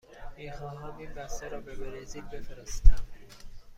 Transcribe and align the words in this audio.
می 0.37 0.51
خواهم 0.51 0.97
این 0.97 1.13
بسته 1.13 1.47
را 1.49 1.61
به 1.61 1.75
برزیل 1.75 2.21
بفرستم. 2.23 3.05